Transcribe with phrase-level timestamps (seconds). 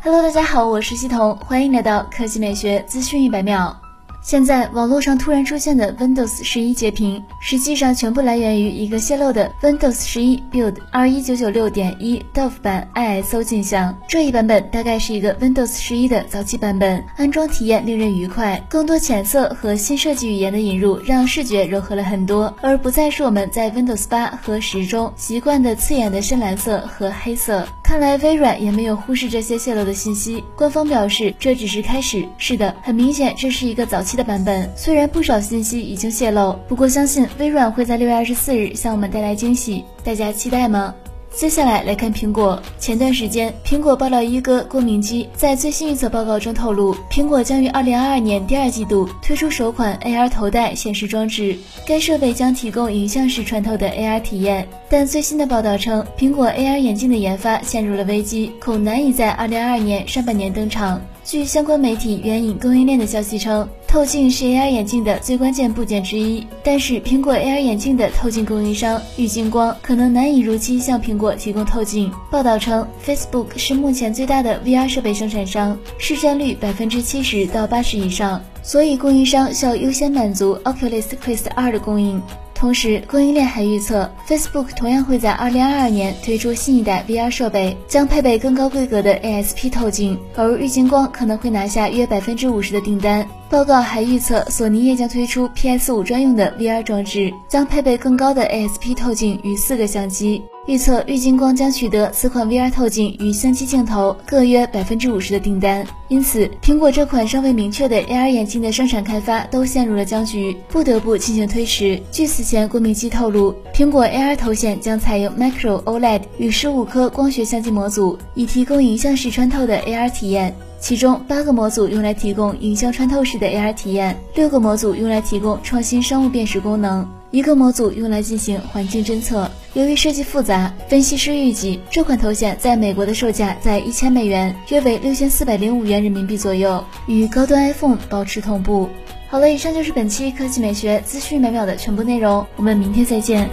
[0.00, 3.76] Hello，大家好，我是西彤，欢迎来到科技美学资讯一百秒。
[4.22, 13.96] 现在网络上突然出现的 Windows 十一截屏，实际上全部来源于一个泄露的 Windows 十一 Build 二一九九六点一 Dev 版 ISO 镜像。
[14.06, 18.64] 这一版本大概是一个 Windows 十一的早期版本，安装体验令人愉快。
[18.68, 27.66] 更多浅色和新设计语言的引入，让视觉柔和了很多，而不再是我们在 Windows 八和十中习惯的刺眼的深蓝色和黑色。
[27.88, 30.44] 看来微软也没有忽视这些泄露的信息。
[30.54, 32.28] 官方表示，这只是开始。
[32.36, 34.70] 是的，很明显，这是一个早期的版本。
[34.76, 39.86] 虽然不少信息已经泄露，不过相信微软会在六月二十四日向我们带来惊喜。
[40.04, 40.94] 大家期待吗？
[41.34, 42.60] 接下来来看苹果。
[42.80, 51.56] 前段时间，苹果爆料一哥郭明基在最新预测报告中透露，苹果将于二零二二年第二季度推出首款 AR 头戴显示装置，
[51.86, 54.66] 该设备将提供影像式穿透的 AR 体验。
[54.90, 61.00] 但最新的报道称，苹果 AR 眼镜的研发陷入了危机，恐难以在二零二二年上半年登场。
[61.24, 72.12] 据相关媒体援引供应链的消息称，透镜是 AR 眼镜的最关键部件之一，但是苹果 AR 眼镜的透镜供应商玉晶光可能难以如期向苹果提供透镜。
[72.30, 82.20] 报道称，Facebook 是目前最大的 VR 设备生产商，市占率百分之七十到八十以上，所以供应商需要优先满足 Oculus Quest 2的供应。
[82.58, 93.24] 同时，供应链还预测，Facebook 同样会在2022年推出新一代 VR 设备，将配备更高规格的 ASP 透镜，而玉晶光可能会拿下约百分之五十的订单。
[93.48, 100.42] 报告还预测，索尼也将推出 PS 五专用的 VR 装置，将配备更高的 ASP 透镜与四个相机。
[100.68, 111.98] 预测玉晶光将取得此款 VR 透镜与相机镜头各约百分之五十的订单，因此苹果这款尚未明确的 AR 眼镜的生产开发都陷入了僵局，不得不进行推迟。
[112.12, 120.54] 据此前郭明基透露，苹果 AR 头显将采用 Micro OLED 与十五颗光学相机模组，以提供影像式穿透的 AR 体验。
[120.78, 129.50] 其中八个模组用来提供影像穿透式的 AR 体验，六个模组用来提供创新生物辨识功能，一个模组用来进行环境侦测。
[129.74, 138.88] 由于设计复杂，分析师预计这款头显在美国的售价在一千美元，约为六千四百零五元人民币左右，与高端 iPhone 保持同步。
[139.28, 143.48] 好了，以上就是本期科技美学资讯每秒的全部内容，我们明天再见。